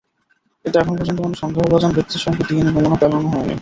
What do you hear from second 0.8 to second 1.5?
এখন পর্যন্ত কোনো